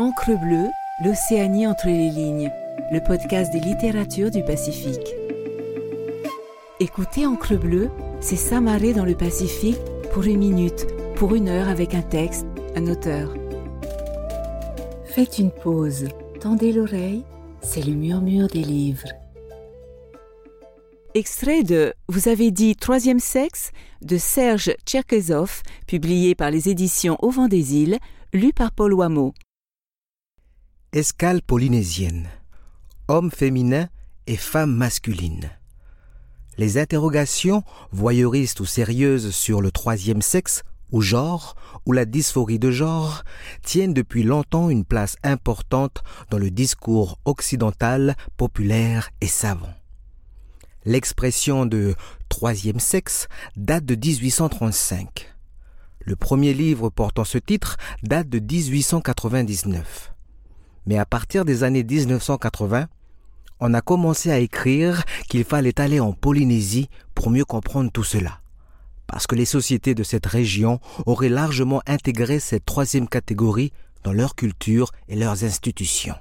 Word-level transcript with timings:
Encre 0.00 0.30
bleue, 0.30 0.70
l'Océanie 1.04 1.66
entre 1.66 1.88
les 1.88 2.08
lignes, 2.08 2.50
le 2.90 3.00
podcast 3.00 3.52
des 3.52 3.60
littératures 3.60 4.30
du 4.30 4.42
Pacifique. 4.42 5.14
Écoutez 6.80 7.26
Encre 7.26 7.58
bleue, 7.58 7.90
c'est 8.18 8.36
s'amarrer 8.36 8.94
dans 8.94 9.04
le 9.04 9.14
Pacifique 9.14 9.76
pour 10.10 10.22
une 10.22 10.38
minute, 10.38 10.86
pour 11.16 11.34
une 11.34 11.50
heure 11.50 11.68
avec 11.68 11.94
un 11.94 12.00
texte, 12.00 12.46
un 12.76 12.86
auteur. 12.86 13.34
Faites 15.04 15.38
une 15.38 15.50
pause, 15.50 16.08
tendez 16.40 16.72
l'oreille, 16.72 17.26
c'est 17.60 17.84
le 17.84 17.92
murmure 17.92 18.48
des 18.48 18.64
livres. 18.64 19.08
Extrait 21.12 21.62
de 21.62 21.92
Vous 22.08 22.28
avez 22.28 22.50
dit 22.50 22.74
Troisième 22.74 23.20
sexe 23.20 23.70
de 24.00 24.16
Serge 24.16 24.72
Tcherkezov, 24.86 25.60
publié 25.86 26.34
par 26.34 26.50
les 26.50 26.70
éditions 26.70 27.18
Au 27.20 27.28
vent 27.28 27.48
des 27.48 27.74
îles, 27.74 27.98
lu 28.32 28.54
par 28.54 28.72
Paul 28.72 28.94
Wameau. 28.94 29.34
Escale 30.92 31.40
polynésienne. 31.40 32.28
Homme 33.06 33.30
féminin 33.30 33.88
et 34.26 34.34
femme 34.34 34.74
masculine. 34.74 35.48
Les 36.58 36.78
interrogations, 36.78 37.62
voyeuristes 37.92 38.58
ou 38.58 38.66
sérieuses 38.66 39.30
sur 39.30 39.62
le 39.62 39.70
troisième 39.70 40.20
sexe, 40.20 40.64
ou 40.90 41.00
genre, 41.00 41.54
ou 41.86 41.92
la 41.92 42.06
dysphorie 42.06 42.58
de 42.58 42.72
genre, 42.72 43.22
tiennent 43.62 43.94
depuis 43.94 44.24
longtemps 44.24 44.68
une 44.68 44.84
place 44.84 45.16
importante 45.22 46.02
dans 46.28 46.38
le 46.38 46.50
discours 46.50 47.20
occidental, 47.24 48.16
populaire 48.36 49.10
et 49.20 49.28
savant. 49.28 49.72
L'expression 50.84 51.66
de 51.66 51.94
troisième 52.28 52.80
sexe 52.80 53.28
date 53.54 53.84
de 53.84 53.94
1835. 53.94 55.36
Le 56.00 56.16
premier 56.16 56.52
livre 56.52 56.90
portant 56.90 57.24
ce 57.24 57.38
titre 57.38 57.76
date 58.02 58.28
de 58.28 58.40
1899. 58.40 60.14
Mais 60.90 60.98
à 60.98 61.06
partir 61.06 61.44
des 61.44 61.62
années 61.62 61.84
1980, 61.84 62.88
on 63.60 63.74
a 63.74 63.80
commencé 63.80 64.32
à 64.32 64.40
écrire 64.40 65.04
qu'il 65.28 65.44
fallait 65.44 65.80
aller 65.80 66.00
en 66.00 66.12
Polynésie 66.12 66.88
pour 67.14 67.30
mieux 67.30 67.44
comprendre 67.44 67.92
tout 67.92 68.02
cela. 68.02 68.40
Parce 69.06 69.28
que 69.28 69.36
les 69.36 69.44
sociétés 69.44 69.94
de 69.94 70.02
cette 70.02 70.26
région 70.26 70.80
auraient 71.06 71.28
largement 71.28 71.80
intégré 71.86 72.40
cette 72.40 72.64
troisième 72.64 73.06
catégorie 73.06 73.72
dans 74.02 74.12
leur 74.12 74.34
culture 74.34 74.90
et 75.08 75.14
leurs 75.14 75.44
institutions. 75.44 76.16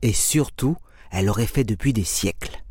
Et 0.00 0.14
surtout, 0.14 0.78
elle 1.10 1.26
l'aurait 1.26 1.44
fait 1.44 1.64
depuis 1.64 1.92
des 1.92 2.04
siècles. 2.04 2.64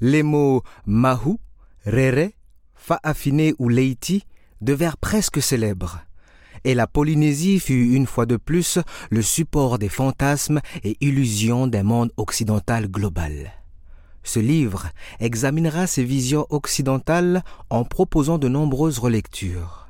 Les 0.00 0.22
mots 0.22 0.62
Mahu, 0.86 1.38
Rere, 1.84 2.28
Fa'afine 2.76 3.54
ou 3.58 3.68
Leiti 3.68 4.24
devinrent 4.60 4.98
presque 4.98 5.42
célèbres. 5.42 5.98
Et 6.64 6.74
la 6.74 6.86
Polynésie 6.86 7.58
fut 7.58 7.94
une 7.94 8.06
fois 8.06 8.26
de 8.26 8.36
plus 8.36 8.78
le 9.10 9.22
support 9.22 9.78
des 9.78 9.88
fantasmes 9.88 10.60
et 10.84 10.96
illusions 11.00 11.66
d'un 11.66 11.82
monde 11.82 12.12
occidental 12.16 12.88
global. 12.88 13.52
Ce 14.22 14.38
livre 14.38 14.88
examinera 15.18 15.86
ces 15.86 16.04
visions 16.04 16.46
occidentales 16.50 17.42
en 17.70 17.84
proposant 17.84 18.38
de 18.38 18.48
nombreuses 18.48 18.98
relectures. 18.98 19.88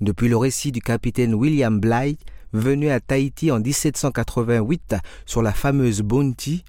Depuis 0.00 0.28
le 0.28 0.36
récit 0.36 0.72
du 0.72 0.80
capitaine 0.80 1.34
William 1.34 1.80
Bligh, 1.80 2.18
venu 2.52 2.90
à 2.90 3.00
Tahiti 3.00 3.50
en 3.50 3.60
1788 3.60 4.96
sur 5.24 5.42
la 5.42 5.52
fameuse 5.52 6.02
Bounty, 6.02 6.64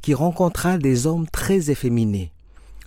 qui 0.00 0.14
rencontra 0.14 0.78
des 0.78 1.06
hommes 1.06 1.28
très 1.28 1.70
efféminés. 1.70 2.32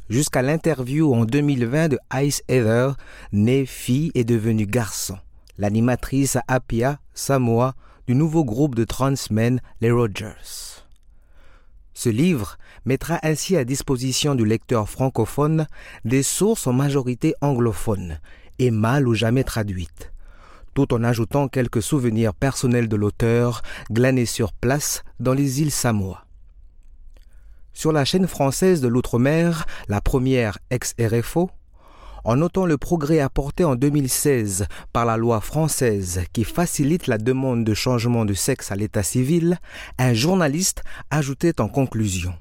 Jusqu'à 0.09 0.41
l'interview 0.41 1.13
en 1.13 1.25
2020 1.25 1.89
de 1.89 1.99
Ice 2.16 2.43
Heather, 2.47 2.95
née 3.31 3.66
fille 3.66 4.11
et 4.13 4.23
devenue 4.23 4.67
garçon, 4.67 5.17
l'animatrice 5.57 6.37
Apia 6.47 6.99
Samoa 7.13 7.75
du 8.07 8.15
nouveau 8.15 8.43
groupe 8.43 8.75
de 8.75 8.83
transmen 8.83 9.61
les 9.81 9.91
Rogers. 9.91 10.83
Ce 11.93 12.09
livre 12.09 12.57
mettra 12.83 13.19
ainsi 13.23 13.55
à 13.55 13.63
disposition 13.63 14.35
du 14.35 14.45
lecteur 14.45 14.89
francophone 14.89 15.65
des 16.03 16.23
sources 16.23 16.67
en 16.67 16.73
majorité 16.73 17.33
anglophones 17.41 18.19
et 18.59 18.69
mal 18.69 19.07
ou 19.07 19.13
jamais 19.13 19.44
traduites, 19.44 20.11
tout 20.73 20.94
en 20.94 21.03
ajoutant 21.03 21.47
quelques 21.47 21.81
souvenirs 21.81 22.33
personnels 22.33 22.89
de 22.89 22.95
l'auteur 22.97 23.61
glanés 23.89 24.25
sur 24.25 24.51
place 24.51 25.03
dans 25.19 25.33
les 25.33 25.61
îles 25.61 25.71
Samoa. 25.71 26.25
Sur 27.73 27.91
la 27.91 28.05
chaîne 28.05 28.27
française 28.27 28.81
de 28.81 28.88
l'outre-mer, 28.88 29.65
la 29.88 29.99
première 29.99 30.59
ex-RFO, 30.69 31.49
en 32.25 32.38
notant 32.38 32.66
le 32.66 32.78
progrès 32.78 33.19
apporté 33.19 33.63
en 33.63 33.75
2016 33.75 34.66
par 34.91 35.06
la 35.06 35.16
loi 35.16 35.41
française 35.41 36.24
qui 36.34 36.44
facilite 36.44 37.06
la 37.06 37.19
demande 37.19 37.63
de 37.63 37.74
changement 37.75 38.25
de 38.25 38.34
sexe 38.34 38.72
à 38.72 38.75
l'état 38.75 39.03
civil, 39.03 39.59
un 40.00 40.13
journaliste 40.13 40.84
ajoutait 41.12 41.62
en 41.62 41.68
conclusion 41.68 42.34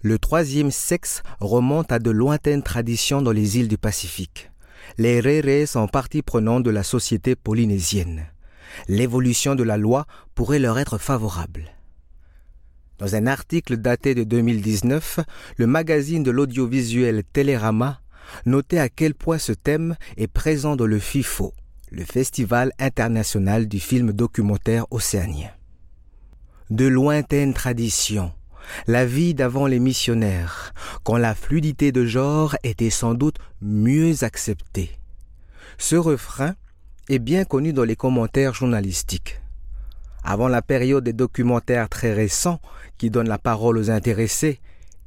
Le 0.00 0.18
troisième 0.18 0.70
sexe 0.70 1.22
remonte 1.40 1.92
à 1.92 1.98
de 1.98 2.10
lointaines 2.10 2.62
traditions 2.62 3.20
dans 3.20 3.32
les 3.32 3.58
îles 3.58 3.68
du 3.68 3.76
Pacifique. 3.76 4.50
Les 4.96 5.20
rérés 5.20 5.66
sont 5.66 5.88
partie 5.88 6.22
prenante 6.22 6.62
de 6.62 6.70
la 6.70 6.82
société 6.82 7.36
polynésienne. 7.36 8.26
L'évolution 8.88 9.54
de 9.54 9.62
la 9.62 9.76
loi 9.76 10.06
pourrait 10.34 10.58
leur 10.58 10.78
être 10.78 10.96
favorable. 10.96 11.64
Dans 12.98 13.14
un 13.14 13.26
article 13.26 13.76
daté 13.76 14.14
de 14.14 14.24
2019, 14.24 15.20
le 15.56 15.66
magazine 15.66 16.22
de 16.22 16.30
l'audiovisuel 16.30 17.22
Télérama 17.32 18.00
notait 18.46 18.78
à 18.78 18.88
quel 18.88 19.14
point 19.14 19.38
ce 19.38 19.52
thème 19.52 19.96
est 20.16 20.26
présent 20.26 20.76
dans 20.76 20.86
le 20.86 20.98
FIFO, 20.98 21.54
le 21.90 22.04
Festival 22.04 22.72
international 22.78 23.68
du 23.68 23.80
film 23.80 24.12
documentaire 24.12 24.86
océanien. 24.90 25.50
De 26.70 26.86
lointaines 26.86 27.54
traditions, 27.54 28.32
la 28.86 29.06
vie 29.06 29.34
d'avant 29.34 29.66
les 29.66 29.78
missionnaires, 29.78 30.72
quand 31.02 31.16
la 31.16 31.34
fluidité 31.34 31.92
de 31.92 32.04
genre 32.04 32.56
était 32.62 32.90
sans 32.90 33.14
doute 33.14 33.38
mieux 33.62 34.22
acceptée. 34.22 34.90
Ce 35.78 35.96
refrain 35.96 36.54
est 37.08 37.18
bien 37.18 37.44
connu 37.44 37.72
dans 37.72 37.84
les 37.84 37.96
commentaires 37.96 38.54
journalistiques. 38.54 39.40
Avant 40.24 40.48
la 40.48 40.60
période 40.60 41.04
des 41.04 41.12
documentaires 41.12 41.88
très 41.88 42.12
récents 42.12 42.60
qui 42.98 43.10
donnent 43.10 43.28
la 43.28 43.38
parole 43.38 43.78
aux 43.78 43.90
intéressés 43.90 44.60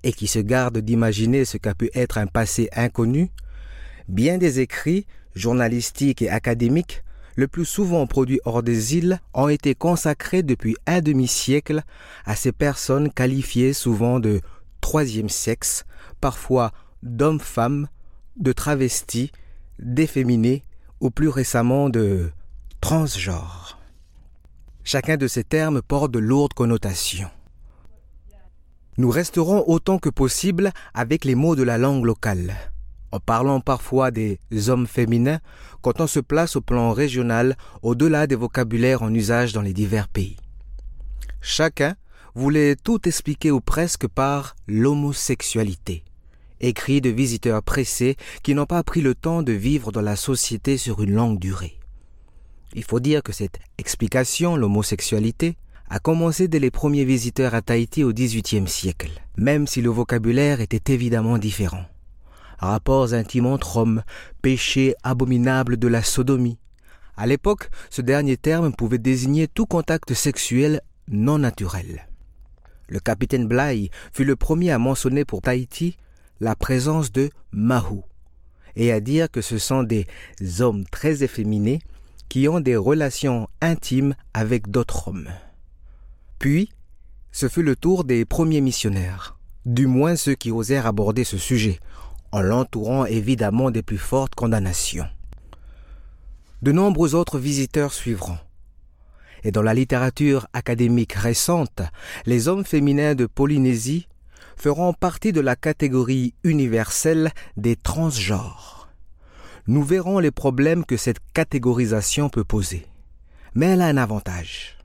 et 0.03 0.13
qui 0.13 0.27
se 0.27 0.39
gardent 0.39 0.79
d'imaginer 0.79 1.45
ce 1.45 1.57
qu'a 1.57 1.75
pu 1.75 1.89
être 1.93 2.17
un 2.17 2.27
passé 2.27 2.69
inconnu, 2.75 3.29
bien 4.07 4.37
des 4.37 4.59
écrits, 4.59 5.05
journalistiques 5.35 6.21
et 6.21 6.29
académiques, 6.29 7.03
le 7.35 7.47
plus 7.47 7.65
souvent 7.65 8.07
produits 8.07 8.41
hors 8.45 8.63
des 8.63 8.97
îles, 8.97 9.19
ont 9.33 9.47
été 9.47 9.75
consacrés 9.75 10.43
depuis 10.43 10.75
un 10.85 11.01
demi-siècle 11.01 11.83
à 12.25 12.35
ces 12.35 12.51
personnes 12.51 13.11
qualifiées 13.11 13.73
souvent 13.73 14.19
de 14.19 14.41
troisième 14.81 15.29
sexe, 15.29 15.85
parfois 16.19 16.71
d'hommes-femmes, 17.03 17.87
de 18.37 18.51
travestis, 18.51 19.31
d'efféminés 19.79 20.63
ou 20.99 21.09
plus 21.09 21.29
récemment 21.29 21.89
de 21.89 22.31
transgenres. 22.81 23.79
Chacun 24.83 25.17
de 25.17 25.27
ces 25.27 25.43
termes 25.43 25.81
porte 25.81 26.11
de 26.11 26.19
lourdes 26.19 26.53
connotations. 26.53 27.29
Nous 29.01 29.09
resterons 29.09 29.63
autant 29.65 29.97
que 29.97 30.11
possible 30.11 30.71
avec 30.93 31.25
les 31.25 31.33
mots 31.33 31.55
de 31.55 31.63
la 31.63 31.79
langue 31.79 32.05
locale, 32.05 32.55
en 33.11 33.19
parlant 33.19 33.59
parfois 33.59 34.11
des 34.11 34.37
hommes 34.67 34.85
féminins 34.85 35.39
quand 35.81 36.01
on 36.01 36.05
se 36.05 36.19
place 36.19 36.55
au 36.55 36.61
plan 36.61 36.91
régional 36.91 37.57
au-delà 37.81 38.27
des 38.27 38.35
vocabulaires 38.35 39.01
en 39.01 39.11
usage 39.11 39.53
dans 39.53 39.63
les 39.63 39.73
divers 39.73 40.07
pays. 40.07 40.37
Chacun 41.41 41.95
voulait 42.35 42.75
tout 42.75 43.07
expliquer 43.07 43.49
ou 43.49 43.59
presque 43.59 44.07
par 44.07 44.55
l'homosexualité, 44.67 46.03
écrit 46.59 47.01
de 47.01 47.09
visiteurs 47.09 47.63
pressés 47.63 48.17
qui 48.43 48.53
n'ont 48.53 48.67
pas 48.67 48.83
pris 48.83 49.01
le 49.01 49.15
temps 49.15 49.41
de 49.41 49.51
vivre 49.51 49.91
dans 49.91 50.03
la 50.03 50.15
société 50.15 50.77
sur 50.77 51.01
une 51.01 51.15
longue 51.15 51.39
durée. 51.39 51.79
Il 52.75 52.83
faut 52.83 52.99
dire 52.99 53.23
que 53.23 53.33
cette 53.33 53.57
explication, 53.79 54.55
l'homosexualité, 54.55 55.57
a 55.93 55.99
commencé 55.99 56.47
dès 56.47 56.59
les 56.59 56.71
premiers 56.71 57.03
visiteurs 57.03 57.53
à 57.53 57.61
Tahiti 57.61 58.05
au 58.05 58.13
XVIIIe 58.13 58.65
siècle, 58.65 59.11
même 59.35 59.67
si 59.67 59.81
le 59.81 59.89
vocabulaire 59.89 60.61
était 60.61 60.93
évidemment 60.93 61.37
différent. 61.37 61.83
Rapports 62.59 63.13
intimes 63.13 63.47
entre 63.47 63.75
hommes, 63.75 64.01
péché 64.41 64.95
abominable 65.03 65.75
de 65.75 65.89
la 65.89 66.01
sodomie. 66.01 66.57
À 67.17 67.27
l'époque, 67.27 67.69
ce 67.89 68.01
dernier 68.01 68.37
terme 68.37 68.71
pouvait 68.71 68.99
désigner 68.99 69.49
tout 69.49 69.65
contact 69.65 70.13
sexuel 70.13 70.79
non 71.09 71.39
naturel. 71.39 72.07
Le 72.87 73.01
capitaine 73.01 73.49
Bligh 73.49 73.91
fut 74.13 74.23
le 74.23 74.37
premier 74.37 74.71
à 74.71 74.79
mentionner 74.79 75.25
pour 75.25 75.41
Tahiti 75.41 75.97
la 76.39 76.55
présence 76.55 77.11
de 77.11 77.29
Mahu, 77.51 77.99
et 78.77 78.93
à 78.93 79.01
dire 79.01 79.29
que 79.29 79.41
ce 79.41 79.57
sont 79.57 79.83
des 79.83 80.07
hommes 80.61 80.85
très 80.89 81.21
efféminés 81.23 81.81
qui 82.29 82.47
ont 82.47 82.61
des 82.61 82.77
relations 82.77 83.49
intimes 83.59 84.15
avec 84.33 84.71
d'autres 84.71 85.09
hommes. 85.09 85.27
Puis, 86.41 86.71
ce 87.31 87.47
fut 87.47 87.61
le 87.61 87.75
tour 87.75 88.03
des 88.03 88.25
premiers 88.25 88.61
missionnaires, 88.61 89.37
du 89.67 89.85
moins 89.85 90.15
ceux 90.15 90.33
qui 90.33 90.49
osèrent 90.49 90.87
aborder 90.87 91.23
ce 91.23 91.37
sujet, 91.37 91.79
en 92.31 92.41
l'entourant 92.41 93.05
évidemment 93.05 93.69
des 93.69 93.83
plus 93.83 93.99
fortes 93.99 94.33
condamnations. 94.33 95.05
De 96.63 96.71
nombreux 96.71 97.13
autres 97.13 97.37
visiteurs 97.37 97.93
suivront. 97.93 98.39
et 99.43 99.51
dans 99.51 99.61
la 99.61 99.75
littérature 99.75 100.47
académique 100.53 101.13
récente, 101.13 101.83
les 102.25 102.47
hommes 102.47 102.65
féminins 102.65 103.13
de 103.13 103.27
Polynésie 103.27 104.07
feront 104.57 104.93
partie 104.93 105.33
de 105.33 105.41
la 105.41 105.55
catégorie 105.55 106.33
universelle 106.43 107.29
des 107.55 107.75
transgenres. 107.75 108.89
Nous 109.67 109.83
verrons 109.83 110.17
les 110.17 110.31
problèmes 110.31 110.85
que 110.85 110.97
cette 110.97 111.19
catégorisation 111.33 112.29
peut 112.29 112.43
poser. 112.43 112.87
Mais 113.53 113.67
elle 113.67 113.81
a 113.83 113.87
un 113.87 113.97
avantage. 113.97 114.80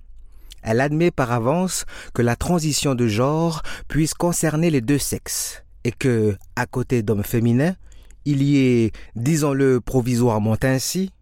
Elle 0.66 0.80
admet 0.80 1.12
par 1.12 1.30
avance 1.30 1.86
que 2.12 2.22
la 2.22 2.34
transition 2.34 2.96
de 2.96 3.06
genre 3.06 3.62
puisse 3.86 4.14
concerner 4.14 4.68
les 4.68 4.80
deux 4.80 4.98
sexes 4.98 5.62
et 5.84 5.92
que, 5.92 6.36
à 6.56 6.66
côté 6.66 7.04
d'hommes 7.04 7.22
féminins, 7.22 7.76
il 8.24 8.42
y 8.42 8.58
ait, 8.58 8.90
disons-le 9.14 9.80
provisoirement 9.80 10.56
ainsi, 10.62 11.12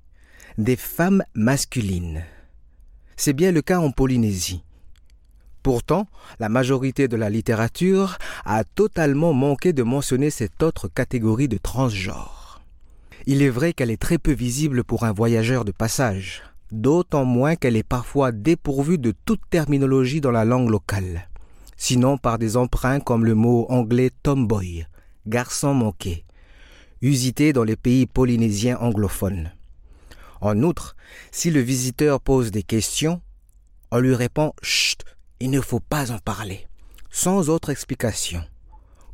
des 0.56 0.76
femmes 0.76 1.22
masculines. 1.34 2.24
C'est 3.16 3.34
bien 3.34 3.52
le 3.52 3.60
cas 3.60 3.80
en 3.80 3.90
Polynésie. 3.90 4.64
Pourtant, 5.62 6.08
la 6.40 6.48
majorité 6.48 7.06
de 7.06 7.16
la 7.16 7.28
littérature 7.28 8.16
a 8.46 8.64
totalement 8.64 9.34
manqué 9.34 9.74
de 9.74 9.82
mentionner 9.82 10.30
cette 10.30 10.62
autre 10.62 10.88
catégorie 10.88 11.48
de 11.48 11.58
transgenre. 11.58 12.62
Il 13.26 13.42
est 13.42 13.50
vrai 13.50 13.74
qu'elle 13.74 13.90
est 13.90 14.00
très 14.00 14.16
peu 14.16 14.32
visible 14.32 14.84
pour 14.84 15.04
un 15.04 15.12
voyageur 15.12 15.66
de 15.66 15.72
passage 15.72 16.42
d'autant 16.74 17.24
moins 17.24 17.56
qu'elle 17.56 17.76
est 17.76 17.82
parfois 17.82 18.32
dépourvue 18.32 18.98
de 18.98 19.14
toute 19.24 19.40
terminologie 19.48 20.20
dans 20.20 20.32
la 20.32 20.44
langue 20.44 20.68
locale, 20.68 21.28
sinon 21.76 22.18
par 22.18 22.38
des 22.38 22.56
emprunts 22.56 23.00
comme 23.00 23.24
le 23.24 23.34
mot 23.34 23.66
anglais 23.68 24.10
tomboy, 24.22 24.86
garçon 25.26 25.72
manqué, 25.72 26.24
usité 27.00 27.52
dans 27.52 27.64
les 27.64 27.76
pays 27.76 28.06
polynésiens 28.06 28.76
anglophones. 28.78 29.52
En 30.40 30.62
outre, 30.62 30.96
si 31.30 31.50
le 31.50 31.60
visiteur 31.60 32.20
pose 32.20 32.50
des 32.50 32.64
questions, 32.64 33.22
on 33.90 33.98
lui 33.98 34.14
répond 34.14 34.52
Chut, 34.60 35.04
il 35.38 35.50
ne 35.50 35.60
faut 35.60 35.80
pas 35.80 36.10
en 36.10 36.18
parler, 36.18 36.66
sans 37.10 37.48
autre 37.50 37.70
explication. 37.70 38.42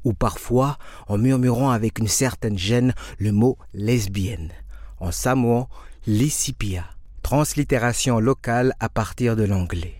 Ou 0.04 0.14
parfois 0.14 0.78
en 1.08 1.18
murmurant 1.18 1.70
avec 1.70 1.98
une 1.98 2.08
certaine 2.08 2.56
gêne 2.56 2.94
le 3.18 3.32
mot 3.32 3.58
lesbienne, 3.74 4.50
en 4.98 5.12
samoan 5.12 5.68
lissipia 6.06 6.86
translittération 7.31 8.19
locale 8.19 8.75
à 8.81 8.88
partir 8.88 9.37
de 9.37 9.44
l'anglais. 9.44 9.94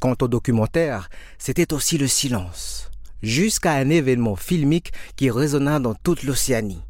Quant 0.00 0.16
au 0.22 0.28
documentaire, 0.28 1.10
c'était 1.36 1.74
aussi 1.74 1.98
le 1.98 2.06
silence, 2.06 2.90
jusqu'à 3.22 3.72
un 3.72 3.90
événement 3.90 4.34
filmique 4.34 4.94
qui 5.14 5.30
résonna 5.30 5.78
dans 5.78 5.94
toute 5.94 6.22
l'Océanie, 6.22 6.80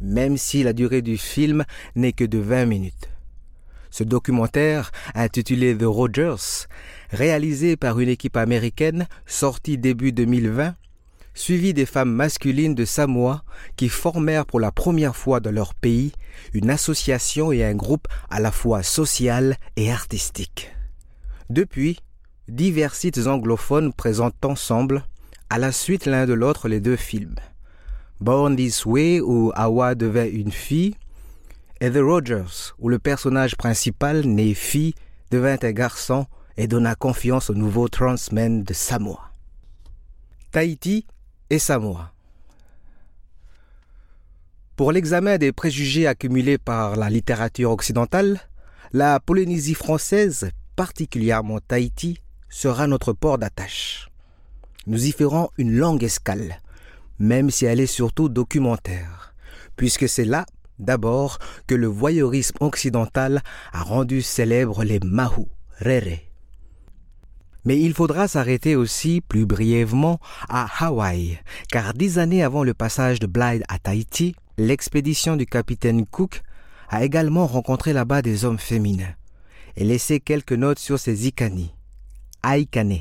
même 0.00 0.36
si 0.36 0.64
la 0.64 0.72
durée 0.72 1.00
du 1.00 1.16
film 1.16 1.64
n'est 1.94 2.12
que 2.12 2.24
de 2.24 2.38
20 2.38 2.66
minutes. 2.66 3.08
Ce 3.90 4.02
documentaire, 4.02 4.90
intitulé 5.14 5.78
The 5.78 5.84
Rogers, 5.84 6.66
réalisé 7.10 7.76
par 7.76 8.00
une 8.00 8.08
équipe 8.08 8.36
américaine, 8.36 9.06
sorti 9.26 9.78
début 9.78 10.10
2020, 10.10 10.74
suivi 11.34 11.74
des 11.74 11.86
femmes 11.86 12.12
masculines 12.12 12.74
de 12.74 12.84
Samoa 12.84 13.42
qui 13.76 13.88
formèrent 13.88 14.46
pour 14.46 14.60
la 14.60 14.72
première 14.72 15.16
fois 15.16 15.40
dans 15.40 15.52
leur 15.52 15.74
pays 15.74 16.12
une 16.52 16.70
association 16.70 17.52
et 17.52 17.64
un 17.64 17.74
groupe 17.74 18.08
à 18.30 18.40
la 18.40 18.52
fois 18.52 18.82
social 18.82 19.56
et 19.76 19.90
artistique. 19.92 20.74
Depuis, 21.50 21.98
divers 22.48 22.94
sites 22.94 23.26
anglophones 23.26 23.92
présentent 23.92 24.44
ensemble, 24.44 25.04
à 25.50 25.58
la 25.58 25.72
suite 25.72 26.06
l'un 26.06 26.26
de 26.26 26.34
l'autre, 26.34 26.68
les 26.68 26.80
deux 26.80 26.96
films. 26.96 27.36
Born 28.20 28.56
This 28.56 28.84
Way, 28.84 29.20
où 29.20 29.52
Awa 29.54 29.94
devait 29.94 30.30
une 30.30 30.52
fille, 30.52 30.94
et 31.80 31.90
The 31.90 31.98
Rogers, 31.98 32.74
où 32.78 32.88
le 32.88 32.98
personnage 32.98 33.56
principal, 33.56 34.26
né 34.26 34.54
fille, 34.54 34.94
devint 35.30 35.58
un 35.62 35.72
garçon 35.72 36.26
et 36.56 36.66
donna 36.66 36.94
confiance 36.94 37.50
au 37.50 37.54
nouveau 37.54 37.88
transman 37.88 38.64
de 38.64 38.74
Samoa. 38.74 39.30
Tahiti 40.50 41.06
et 41.50 41.58
Samoa. 41.58 42.12
Pour 44.76 44.92
l'examen 44.92 45.38
des 45.38 45.52
préjugés 45.52 46.06
accumulés 46.06 46.58
par 46.58 46.96
la 46.96 47.10
littérature 47.10 47.70
occidentale, 47.70 48.40
la 48.92 49.18
Polynésie 49.18 49.74
française, 49.74 50.50
particulièrement 50.76 51.58
Tahiti, 51.58 52.20
sera 52.48 52.86
notre 52.86 53.12
port 53.12 53.38
d'attache. 53.38 54.08
Nous 54.86 55.06
y 55.06 55.12
ferons 55.12 55.50
une 55.58 55.72
longue 55.72 56.04
escale, 56.04 56.62
même 57.18 57.50
si 57.50 57.66
elle 57.66 57.80
est 57.80 57.86
surtout 57.86 58.28
documentaire, 58.28 59.34
puisque 59.76 60.08
c'est 60.08 60.24
là, 60.24 60.46
d'abord, 60.78 61.38
que 61.66 61.74
le 61.74 61.88
voyeurisme 61.88 62.56
occidental 62.60 63.42
a 63.72 63.82
rendu 63.82 64.22
célèbres 64.22 64.84
les 64.84 65.00
Mahu, 65.00 65.46
Rere, 65.80 66.27
mais 67.64 67.80
il 67.80 67.94
faudra 67.94 68.28
s'arrêter 68.28 68.76
aussi, 68.76 69.20
plus 69.20 69.46
brièvement, 69.46 70.20
à 70.48 70.66
Hawaï, 70.84 71.38
car 71.70 71.94
dix 71.94 72.18
années 72.18 72.42
avant 72.42 72.64
le 72.64 72.74
passage 72.74 73.20
de 73.20 73.26
Blythe 73.26 73.64
à 73.68 73.78
Tahiti, 73.78 74.34
l'expédition 74.56 75.36
du 75.36 75.46
capitaine 75.46 76.06
Cook 76.06 76.42
a 76.88 77.04
également 77.04 77.46
rencontré 77.46 77.92
là-bas 77.92 78.22
des 78.22 78.44
hommes 78.44 78.58
féminins. 78.58 79.14
Et 79.76 79.84
laissé 79.84 80.18
quelques 80.18 80.52
notes 80.52 80.78
sur 80.78 80.98
ses 80.98 81.26
ikani, 81.26 81.72
aikane. 82.44 83.00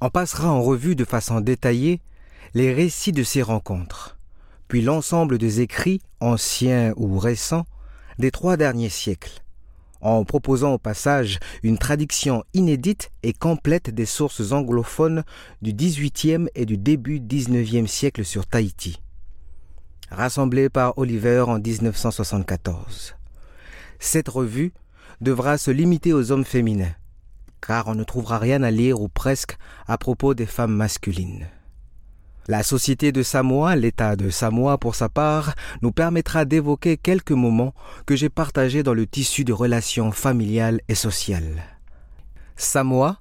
On 0.00 0.10
passera 0.10 0.50
en 0.50 0.62
revue 0.62 0.94
de 0.94 1.04
façon 1.04 1.40
détaillée 1.40 2.00
les 2.54 2.72
récits 2.72 3.12
de 3.12 3.22
ces 3.22 3.42
rencontres, 3.42 4.18
puis 4.68 4.82
l'ensemble 4.82 5.38
des 5.38 5.60
écrits, 5.60 6.00
anciens 6.20 6.92
ou 6.96 7.18
récents, 7.18 7.64
des 8.18 8.30
trois 8.30 8.56
derniers 8.56 8.90
siècles, 8.90 9.42
en 10.00 10.24
proposant 10.24 10.74
au 10.74 10.78
passage 10.78 11.38
une 11.62 11.78
traduction 11.78 12.44
inédite 12.54 13.10
et 13.22 13.32
complète 13.32 13.90
des 13.90 14.06
sources 14.06 14.52
anglophones 14.52 15.24
du 15.62 15.72
XVIIIe 15.72 16.48
et 16.54 16.66
du 16.66 16.76
début 16.76 17.20
XIXe 17.20 17.90
siècle 17.90 18.24
sur 18.24 18.46
Tahiti. 18.46 19.00
Rassemblée 20.10 20.68
par 20.68 20.96
Oliver 20.98 21.44
en 21.48 21.58
1974. 21.58 23.16
Cette 23.98 24.28
revue 24.28 24.72
devra 25.20 25.58
se 25.58 25.70
limiter 25.70 26.12
aux 26.12 26.30
hommes 26.30 26.44
féminins, 26.44 26.94
car 27.60 27.88
on 27.88 27.94
ne 27.94 28.04
trouvera 28.04 28.38
rien 28.38 28.62
à 28.62 28.70
lire 28.70 29.00
ou 29.00 29.08
presque 29.08 29.56
à 29.86 29.98
propos 29.98 30.34
des 30.34 30.46
femmes 30.46 30.74
masculines. 30.74 31.48
La 32.48 32.62
société 32.62 33.10
de 33.10 33.24
Samoa, 33.24 33.74
l'État 33.74 34.14
de 34.14 34.30
Samoa 34.30 34.78
pour 34.78 34.94
sa 34.94 35.08
part, 35.08 35.56
nous 35.82 35.90
permettra 35.90 36.44
d'évoquer 36.44 36.96
quelques 36.96 37.32
moments 37.32 37.74
que 38.06 38.14
j'ai 38.14 38.28
partagés 38.28 38.84
dans 38.84 38.94
le 38.94 39.04
tissu 39.04 39.42
de 39.42 39.52
relations 39.52 40.12
familiales 40.12 40.80
et 40.88 40.94
sociales. 40.94 41.64
Samoa 42.54 43.20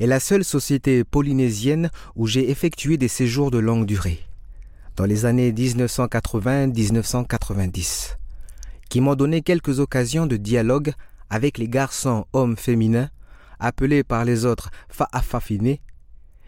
est 0.00 0.06
la 0.06 0.18
seule 0.18 0.44
société 0.44 1.04
polynésienne 1.04 1.90
où 2.16 2.26
j'ai 2.26 2.50
effectué 2.50 2.96
des 2.96 3.08
séjours 3.08 3.50
de 3.50 3.58
longue 3.58 3.84
durée, 3.84 4.20
dans 4.96 5.04
les 5.04 5.26
années 5.26 5.52
1980-1990, 5.52 8.16
qui 8.88 9.02
m'ont 9.02 9.14
donné 9.14 9.42
quelques 9.42 9.78
occasions 9.78 10.26
de 10.26 10.38
dialogue 10.38 10.94
avec 11.28 11.58
les 11.58 11.68
garçons 11.68 12.24
hommes 12.32 12.56
féminins, 12.56 13.10
appelés 13.60 14.04
par 14.04 14.24
les 14.24 14.46
autres 14.46 14.70
fa'afafine, 14.88 15.76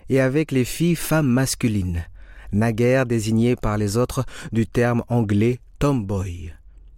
et 0.09 0.21
avec 0.21 0.53
les 0.53 0.65
filles 0.65 0.97
femmes 0.97 1.29
masculines, 1.29 2.05
naguère 2.53 3.07
désignées 3.07 3.57
par 3.57 3.79
les 3.79 3.97
autres 3.97 4.25
du 4.53 4.67
terme 4.67 5.03
anglais 5.09 5.61
tomboy, 5.79 6.53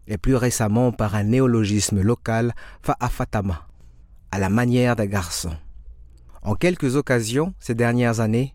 et 0.06 0.18
plus 0.18 0.36
récemment 0.36 0.92
par 0.92 1.14
un 1.14 1.24
néologisme 1.24 2.00
local 2.00 2.54
fa'afatama, 2.82 3.66
à 4.30 4.38
la 4.38 4.48
manière 4.48 4.96
d'un 4.96 5.06
garçon. 5.06 5.52
En 6.42 6.54
quelques 6.54 6.96
occasions, 6.96 7.54
ces 7.58 7.74
dernières 7.74 8.20
années, 8.20 8.54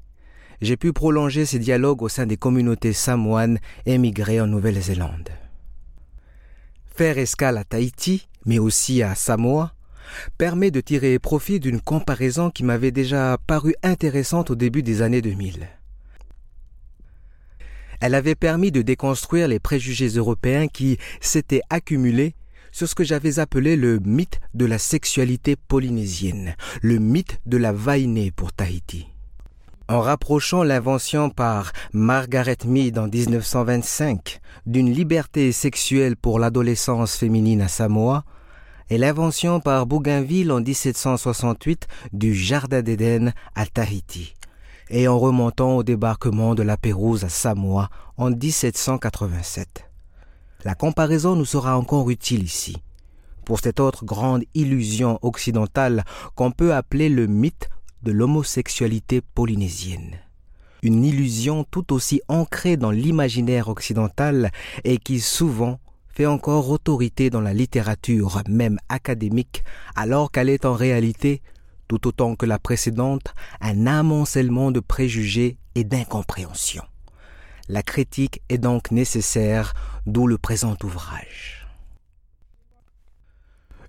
j'ai 0.62 0.77
pu 0.77 0.93
prolonger 0.93 1.45
ces 1.45 1.60
dialogues 1.60 2.01
au 2.01 2.10
sein 2.10 2.25
des 2.25 2.38
communautés 2.38 2.93
samoanes 2.93 3.60
émigrées 3.86 4.39
en 4.39 4.48
Nouvelle-Zélande. 4.48 5.29
Faire 6.95 7.17
escale 7.17 7.57
à 7.57 7.63
Tahiti, 7.63 8.29
mais 8.45 8.60
aussi 8.60 9.03
à 9.03 9.15
Samoa, 9.15 9.74
permet 10.38 10.72
de 10.72 10.81
tirer 10.81 11.19
profit 11.19 11.60
d'une 11.60 11.81
comparaison 11.81 12.50
qui 12.50 12.63
m'avait 12.63 12.91
déjà 12.91 13.38
paru 13.48 13.75
intéressante 13.83 14.51
au 14.51 14.55
début 14.55 14.83
des 14.83 15.01
années 15.01 15.22
2000. 15.22 15.67
Elle 18.01 18.15
avait 18.15 18.36
permis 18.36 18.72
de 18.72 18.81
déconstruire 18.81 19.48
les 19.48 19.60
préjugés 19.60 20.10
européens 20.10 20.67
qui 20.67 20.98
s'étaient 21.22 21.62
accumulés 21.69 22.36
sur 22.74 22.89
ce 22.89 22.95
que 22.95 23.03
j'avais 23.03 23.39
appelé 23.39 23.77
le 23.77 24.00
mythe 24.00 24.41
de 24.53 24.65
la 24.65 24.77
sexualité 24.77 25.55
polynésienne, 25.55 26.55
le 26.81 26.98
mythe 26.98 27.39
de 27.45 27.55
la 27.55 27.72
vainée 27.72 28.31
pour 28.31 28.51
Tahiti. 28.51 29.07
En 29.88 30.01
rapprochant 30.01 30.63
l'invention 30.63 31.29
par 31.29 31.72
Margaret 31.93 32.57
Mead 32.65 32.98
en 32.98 33.07
1925 33.07 34.39
d'une 34.65 34.91
liberté 34.91 35.51
sexuelle 35.51 36.15
pour 36.15 36.39
l'adolescence 36.39 37.15
féminine 37.15 37.62
à 37.62 37.67
Samoa, 37.67 38.24
l'invention 38.97 39.59
par 39.59 39.85
Bougainville 39.85 40.51
en 40.51 40.59
1768 40.59 41.88
du 42.12 42.33
Jardin 42.33 42.81
d'Éden 42.81 43.33
à 43.55 43.65
Tahiti, 43.65 44.35
et 44.89 45.07
en 45.07 45.17
remontant 45.17 45.77
au 45.77 45.83
débarquement 45.83 46.55
de 46.55 46.63
la 46.63 46.77
Pérouse 46.77 47.23
à 47.23 47.29
Samoa 47.29 47.89
en 48.17 48.29
1787. 48.29 49.89
La 50.65 50.75
comparaison 50.75 51.35
nous 51.35 51.45
sera 51.45 51.77
encore 51.77 52.09
utile 52.09 52.43
ici, 52.43 52.77
pour 53.45 53.59
cette 53.59 53.79
autre 53.79 54.05
grande 54.05 54.43
illusion 54.53 55.19
occidentale 55.21 56.03
qu'on 56.35 56.51
peut 56.51 56.73
appeler 56.73 57.09
le 57.09 57.27
mythe 57.27 57.69
de 58.03 58.12
l'homosexualité 58.12 59.21
polynésienne. 59.21 60.19
Une 60.81 61.05
illusion 61.05 61.63
tout 61.63 61.93
aussi 61.93 62.21
ancrée 62.27 62.75
dans 62.75 62.91
l'imaginaire 62.91 63.69
occidental 63.69 64.51
et 64.83 64.97
qui 64.97 65.21
souvent 65.21 65.79
fait 66.13 66.25
encore 66.25 66.70
autorité 66.70 67.29
dans 67.29 67.41
la 67.41 67.53
littérature, 67.53 68.41
même 68.48 68.79
académique, 68.88 69.63
alors 69.96 70.32
qu'elle 70.32 70.50
est 70.50 70.65
en 70.65 70.74
réalité, 70.74 71.41
tout 71.88 72.08
autant 72.08 72.36
que 72.36 72.46
la 72.46 72.60
précédente, 72.60 73.34
un 73.62 73.88
amoncellement 73.88 74.72
de 74.72 74.79
préjugés 74.79 75.58
et 75.75 75.84
d'incompréhensions. 75.84 76.86
La 77.67 77.82
critique 77.82 78.41
est 78.50 78.58
donc 78.58 78.91
nécessaire, 78.91 79.74
d'où 80.05 80.27
le 80.27 80.38
présent 80.38 80.75
ouvrage. 80.84 81.67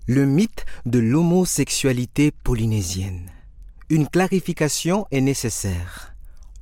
Le 0.06 0.26
mythe 0.26 0.64
de 0.86 0.98
l'homosexualité 0.98 2.30
polynésienne. 2.30 3.30
Une 3.90 4.08
clarification 4.08 5.06
est 5.10 5.20
nécessaire. 5.20 6.13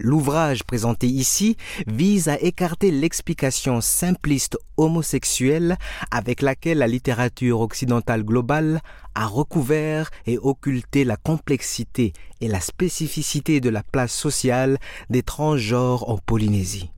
L'ouvrage 0.05 0.65
présenté 0.65 1.07
ici 1.07 1.57
vise 1.87 2.29
à 2.29 2.37
écarter 2.41 2.91
l'explication 2.91 3.81
simpliste 3.81 4.59
homosexuelle 4.77 5.77
avec 6.11 6.43
laquelle 6.43 6.79
la 6.79 6.89
littérature 6.89 7.61
occidentale 7.61 8.25
globale 8.25 8.81
a 9.15 9.29
recouvert 9.29 10.11
et 10.27 10.39
occulté 10.39 11.05
la 11.05 11.17
complexité 11.17 12.15
et 12.41 12.49
la 12.49 12.59
spécificité 12.59 13.61
de 13.61 13.69
la 13.69 13.85
place 13.85 14.13
sociale 14.13 14.79
des 15.09 15.23
transgenres 15.23 16.11
en 16.11 16.19
Polynésie. 16.19 16.91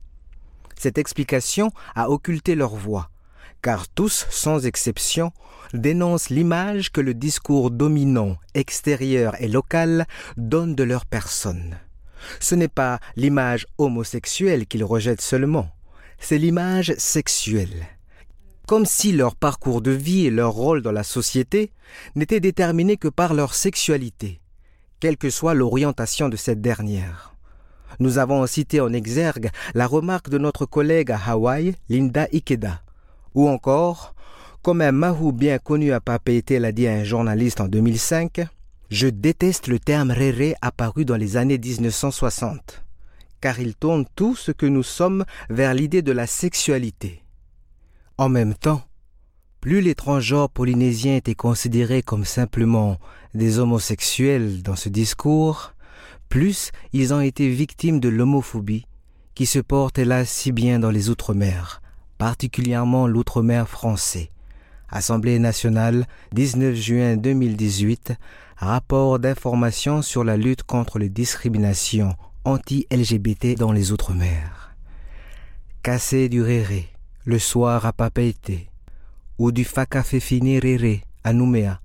Cette 0.75 0.97
explication 0.97 1.69
a 1.93 2.09
occulté 2.09 2.55
leur 2.55 2.75
voix, 2.75 3.11
car 3.61 3.87
tous, 3.87 4.25
sans 4.31 4.65
exception, 4.65 5.31
dénoncent 5.75 6.31
l'image 6.31 6.91
que 6.91 7.01
le 7.01 7.13
discours 7.13 7.69
dominant, 7.69 8.37
extérieur 8.55 9.39
et 9.39 9.47
local 9.47 10.07
donne 10.37 10.73
de 10.73 10.83
leur 10.83 11.05
personne. 11.05 11.77
Ce 12.39 12.55
n'est 12.55 12.67
pas 12.67 12.99
l'image 13.15 13.67
homosexuelle 13.77 14.65
qu'ils 14.67 14.83
rejettent 14.83 15.21
seulement, 15.21 15.69
c'est 16.19 16.37
l'image 16.37 16.93
sexuelle. 16.97 17.87
Comme 18.67 18.85
si 18.85 19.11
leur 19.11 19.35
parcours 19.35 19.81
de 19.81 19.91
vie 19.91 20.25
et 20.25 20.31
leur 20.31 20.51
rôle 20.51 20.81
dans 20.81 20.91
la 20.91 21.03
société 21.03 21.71
n'étaient 22.15 22.39
déterminés 22.39 22.97
que 22.97 23.07
par 23.07 23.33
leur 23.33 23.53
sexualité, 23.53 24.41
quelle 24.99 25.17
que 25.17 25.29
soit 25.29 25.53
l'orientation 25.53 26.29
de 26.29 26.35
cette 26.35 26.61
dernière. 26.61 27.35
Nous 27.99 28.17
avons 28.17 28.45
cité 28.47 28.81
en 28.81 28.91
exergue 28.91 29.51
la 29.73 29.87
remarque 29.87 30.29
de 30.29 30.37
notre 30.37 30.65
collègue 30.65 31.11
à 31.11 31.19
Hawaï, 31.27 31.75
Linda 31.89 32.27
Ikeda, 32.33 32.81
ou 33.35 33.47
encore, 33.47 34.15
comme 34.61 34.81
un 34.81 34.91
mahou 34.91 35.31
bien 35.31 35.59
connu 35.59 35.93
à 35.93 36.01
Papeete 36.01 36.51
l'a 36.51 36.71
dit 36.71 36.87
à 36.87 36.93
un 36.93 37.03
journaliste 37.03 37.61
en 37.61 37.67
2005, 37.67 38.47
je 38.89 39.07
déteste 39.07 39.67
le 39.67 39.79
terme 39.79 40.11
réré 40.11 40.55
apparu 40.61 41.05
dans 41.05 41.15
les 41.15 41.37
années 41.37 41.57
1960, 41.57 42.83
car 43.41 43.59
il 43.59 43.75
tourne 43.75 44.05
tout 44.15 44.35
ce 44.35 44.51
que 44.51 44.65
nous 44.65 44.83
sommes 44.83 45.25
vers 45.49 45.73
l'idée 45.73 46.01
de 46.01 46.11
la 46.11 46.27
sexualité. 46.27 47.23
En 48.17 48.29
même 48.29 48.53
temps, 48.53 48.83
plus 49.61 49.81
les 49.81 49.95
transgenres 49.95 50.49
polynésiens 50.49 51.15
étaient 51.15 51.35
considérés 51.35 52.03
comme 52.03 52.25
simplement 52.25 52.99
des 53.33 53.59
homosexuels 53.59 54.61
dans 54.61 54.75
ce 54.75 54.89
discours, 54.89 55.73
plus 56.29 56.71
ils 56.93 57.13
ont 57.13 57.21
été 57.21 57.49
victimes 57.49 57.99
de 57.99 58.09
l'homophobie 58.09 58.85
qui 59.33 59.45
se 59.45 59.59
porte 59.59 59.99
hélas 59.99 60.29
si 60.29 60.51
bien 60.51 60.79
dans 60.79 60.91
les 60.91 61.09
Outre-mer, 61.09 61.81
particulièrement 62.17 63.05
l'Outre-mer 63.07 63.67
français. 63.67 64.31
Assemblée 64.87 65.39
nationale, 65.39 66.07
19 66.33 66.75
juin 66.75 67.17
2018, 67.17 68.13
rapport 68.57 69.19
d'information 69.19 70.01
sur 70.01 70.23
la 70.23 70.37
lutte 70.37 70.63
contre 70.63 70.99
les 70.99 71.09
discriminations 71.09 72.15
anti-LGBT 72.45 73.57
dans 73.57 73.71
les 73.71 73.91
Outre-mer. 73.91 74.75
Casser 75.83 76.29
du 76.29 76.41
réré, 76.41 76.89
le 77.25 77.39
soir 77.39 77.85
à 77.85 77.93
Papeete, 77.93 78.67
ou 79.37 79.51
du 79.51 79.65
fakafefini 79.65 80.59
réré 80.59 81.03
à 81.23 81.33
Nouméa, 81.33 81.81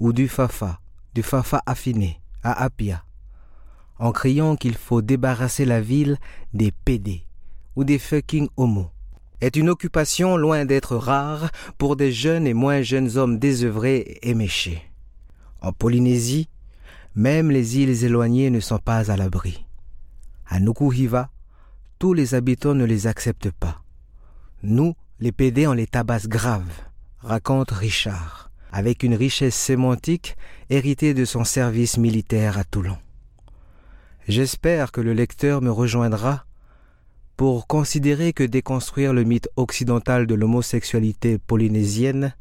ou 0.00 0.12
du 0.12 0.28
fafa, 0.28 0.80
du 1.14 1.22
fafa 1.22 1.62
affiné 1.66 2.20
à 2.42 2.64
Apia, 2.64 3.04
en 3.98 4.12
criant 4.12 4.56
qu'il 4.56 4.74
faut 4.74 5.02
débarrasser 5.02 5.64
la 5.64 5.80
ville 5.80 6.18
des 6.52 6.72
PD 6.72 7.26
ou 7.76 7.84
des 7.84 7.98
fucking 7.98 8.48
homos 8.56 8.90
est 9.40 9.56
une 9.56 9.68
occupation 9.68 10.36
loin 10.36 10.64
d'être 10.64 10.96
rare 10.96 11.50
pour 11.76 11.96
des 11.96 12.12
jeunes 12.12 12.46
et 12.46 12.54
moins 12.54 12.82
jeunes 12.82 13.18
hommes 13.18 13.38
désœuvrés 13.38 14.18
et 14.22 14.34
méchés. 14.34 14.82
En 15.64 15.72
Polynésie, 15.72 16.50
même 17.14 17.50
les 17.50 17.78
îles 17.78 18.04
éloignées 18.04 18.50
ne 18.50 18.60
sont 18.60 18.76
pas 18.76 19.10
à 19.10 19.16
l'abri. 19.16 19.64
À 20.46 20.60
Nukuhiva, 20.60 21.30
tous 21.98 22.12
les 22.12 22.34
habitants 22.34 22.74
ne 22.74 22.84
les 22.84 23.06
acceptent 23.06 23.50
pas. 23.50 23.82
Nous, 24.62 24.94
les 25.20 25.32
PD, 25.32 25.66
on 25.66 25.72
les 25.72 25.86
tabasse 25.86 26.28
grave, 26.28 26.70
raconte 27.20 27.70
Richard, 27.70 28.50
avec 28.72 29.02
une 29.02 29.14
richesse 29.14 29.54
sémantique 29.54 30.36
héritée 30.68 31.14
de 31.14 31.24
son 31.24 31.44
service 31.44 31.96
militaire 31.96 32.58
à 32.58 32.64
Toulon. 32.64 32.98
J'espère 34.28 34.92
que 34.92 35.00
le 35.00 35.14
lecteur 35.14 35.62
me 35.62 35.70
rejoindra 35.70 36.44
pour 37.38 37.66
considérer 37.66 38.34
que 38.34 38.44
déconstruire 38.44 39.14
le 39.14 39.24
mythe 39.24 39.48
occidental 39.56 40.26
de 40.26 40.34
l'homosexualité 40.34 41.38
polynésienne 41.38 42.34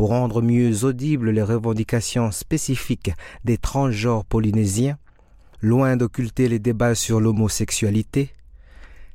pour 0.00 0.08
rendre 0.08 0.40
mieux 0.40 0.86
audibles 0.86 1.28
les 1.28 1.42
revendications 1.42 2.30
spécifiques 2.30 3.12
des 3.44 3.58
transgenres 3.58 4.24
polynésiens, 4.24 4.96
loin 5.60 5.98
d'occulter 5.98 6.48
les 6.48 6.58
débats 6.58 6.94
sur 6.94 7.20
l'homosexualité, 7.20 8.30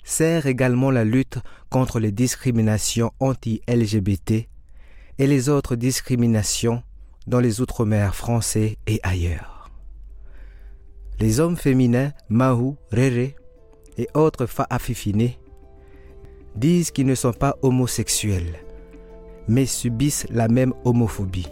sert 0.03 0.45
également 0.45 0.91
la 0.91 1.03
lutte 1.03 1.39
contre 1.71 1.99
les 1.99 2.11
discriminations 2.11 3.11
anti-LGBT 3.19 4.47
et 5.17 5.25
les 5.25 5.49
autres 5.49 5.75
discriminations 5.75 6.83
dans 7.25 7.39
les 7.39 7.61
Outre-mer 7.61 8.13
français 8.13 8.77
et 8.85 8.99
ailleurs. 9.01 9.71
Les 11.19 11.39
hommes 11.39 11.57
féminins 11.57 12.11
Mahou, 12.29 12.77
Réré 12.91 13.35
et 13.97 14.07
autres 14.13 14.45
Fa'afifinés 14.45 15.39
disent 16.55 16.91
qu'ils 16.91 17.07
ne 17.07 17.15
sont 17.15 17.33
pas 17.33 17.55
homosexuels 17.63 18.64
mais 19.47 19.65
subissent 19.65 20.27
la 20.29 20.47
même 20.47 20.73
homophobie 20.83 21.47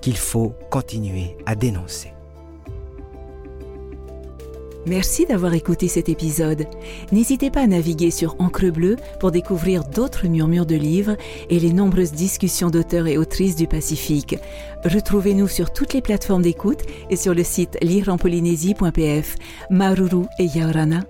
qu'il 0.00 0.16
faut 0.16 0.54
continuer 0.70 1.36
à 1.46 1.54
dénoncer. 1.54 2.12
Merci 4.86 5.26
d'avoir 5.26 5.52
écouté 5.52 5.88
cet 5.88 6.08
épisode. 6.08 6.64
N'hésitez 7.10 7.50
pas 7.50 7.62
à 7.62 7.66
naviguer 7.66 8.12
sur 8.12 8.36
Encre 8.38 8.70
Bleue 8.70 8.94
pour 9.18 9.32
découvrir 9.32 9.82
d'autres 9.82 10.28
murmures 10.28 10.64
de 10.64 10.76
livres 10.76 11.16
et 11.50 11.58
les 11.58 11.72
nombreuses 11.72 12.12
discussions 12.12 12.70
d'auteurs 12.70 13.08
et 13.08 13.18
autrices 13.18 13.56
du 13.56 13.66
Pacifique. 13.66 14.36
Retrouvez-nous 14.84 15.48
sur 15.48 15.72
toutes 15.72 15.92
les 15.92 16.02
plateformes 16.02 16.42
d'écoute 16.42 16.82
et 17.10 17.16
sur 17.16 17.34
le 17.34 17.42
site 17.42 17.76
lireenpolynésie.pf. 17.82 19.34
Maruru 19.70 20.26
et 20.38 20.44
Yaorana 20.44 21.00